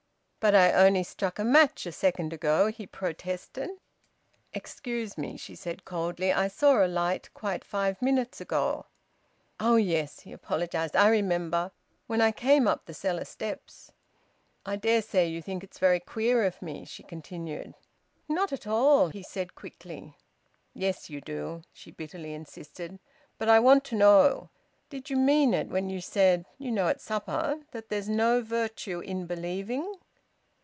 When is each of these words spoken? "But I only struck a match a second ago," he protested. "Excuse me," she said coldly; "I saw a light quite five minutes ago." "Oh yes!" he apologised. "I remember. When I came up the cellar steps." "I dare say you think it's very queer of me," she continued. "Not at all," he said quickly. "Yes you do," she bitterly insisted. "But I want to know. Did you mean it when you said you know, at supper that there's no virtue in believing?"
"But 0.43 0.55
I 0.55 0.73
only 0.73 1.03
struck 1.03 1.37
a 1.37 1.43
match 1.43 1.85
a 1.85 1.91
second 1.91 2.33
ago," 2.33 2.65
he 2.71 2.87
protested. 2.87 3.69
"Excuse 4.53 5.15
me," 5.15 5.37
she 5.37 5.53
said 5.53 5.85
coldly; 5.85 6.33
"I 6.33 6.47
saw 6.47 6.83
a 6.83 6.87
light 6.87 7.31
quite 7.35 7.63
five 7.63 8.01
minutes 8.01 8.41
ago." 8.41 8.87
"Oh 9.59 9.75
yes!" 9.75 10.21
he 10.21 10.31
apologised. 10.31 10.95
"I 10.95 11.09
remember. 11.09 11.69
When 12.07 12.21
I 12.21 12.31
came 12.31 12.67
up 12.67 12.87
the 12.87 12.93
cellar 12.95 13.23
steps." 13.25 13.91
"I 14.65 14.77
dare 14.77 15.03
say 15.03 15.27
you 15.27 15.43
think 15.43 15.63
it's 15.63 15.77
very 15.77 15.99
queer 15.99 16.43
of 16.45 16.59
me," 16.63 16.85
she 16.85 17.03
continued. 17.03 17.75
"Not 18.27 18.51
at 18.51 18.65
all," 18.65 19.09
he 19.09 19.21
said 19.21 19.53
quickly. 19.53 20.15
"Yes 20.73 21.07
you 21.07 21.21
do," 21.21 21.61
she 21.71 21.91
bitterly 21.91 22.33
insisted. 22.33 22.97
"But 23.37 23.47
I 23.47 23.59
want 23.59 23.83
to 23.83 23.95
know. 23.95 24.49
Did 24.89 25.07
you 25.11 25.17
mean 25.17 25.53
it 25.53 25.67
when 25.67 25.87
you 25.91 26.01
said 26.01 26.45
you 26.57 26.71
know, 26.71 26.87
at 26.87 26.99
supper 26.99 27.59
that 27.73 27.89
there's 27.89 28.09
no 28.09 28.41
virtue 28.41 29.01
in 29.01 29.27
believing?" 29.27 29.97